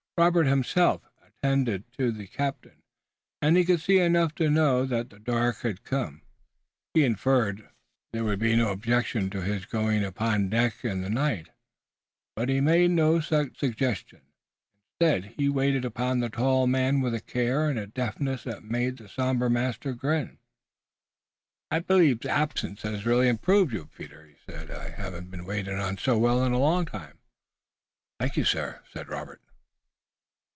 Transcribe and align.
Robert 0.17 0.43
himself 0.45 1.01
attended 1.25 1.83
to 1.97 2.11
the 2.11 2.27
captain, 2.27 2.83
and 3.41 3.57
he 3.57 3.65
could 3.65 3.81
see 3.81 3.97
enough 3.97 4.33
now 4.37 4.45
to 4.45 4.51
know 4.51 4.85
that 4.85 5.09
the 5.09 5.17
dark 5.17 5.61
had 5.61 5.83
come. 5.83 6.21
He 6.93 7.03
inferred 7.03 7.67
there 8.13 8.23
would 8.25 8.37
be 8.37 8.55
no 8.55 8.71
objection 8.71 9.31
to 9.31 9.41
his 9.41 9.65
going 9.65 10.03
upon 10.03 10.49
deck 10.49 10.85
in 10.85 11.01
the 11.01 11.09
night, 11.09 11.49
but 12.35 12.49
he 12.49 12.61
made 12.61 12.91
no 12.91 13.19
such 13.19 13.57
suggestion. 13.57 14.21
Instead 14.99 15.33
he 15.39 15.49
waited 15.49 15.85
upon 15.85 16.19
the 16.19 16.29
tall 16.29 16.67
man 16.67 16.99
with 17.01 17.15
a 17.15 17.21
care 17.21 17.67
and 17.69 17.91
deftness 17.91 18.43
that 18.43 18.63
made 18.63 18.97
that 18.97 19.09
somber 19.09 19.49
master 19.49 19.93
grin. 19.93 20.37
"I 21.71 21.79
believe 21.79 22.23
absence 22.27 22.83
has 22.83 23.07
really 23.07 23.27
improved 23.29 23.73
you, 23.73 23.87
Peter," 23.87 24.27
he 24.27 24.35
said. 24.45 24.69
"I 24.69 24.89
haven't 24.89 25.31
been 25.31 25.45
waited 25.45 25.79
on 25.79 25.97
so 25.97 26.15
well 26.15 26.43
in 26.45 26.51
a 26.51 26.59
long 26.59 26.85
time." 26.85 27.17
"Thank 28.19 28.37
you, 28.37 28.43
sir," 28.43 28.81
said 28.93 29.07
Robert. 29.07 29.41